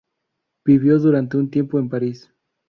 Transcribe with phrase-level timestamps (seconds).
[0.65, 2.27] Vivió durante un tiempo en París.